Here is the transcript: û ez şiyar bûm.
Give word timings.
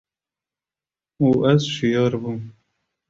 û 1.25 1.27
ez 1.51 1.61
şiyar 1.75 2.13
bûm. 2.21 2.39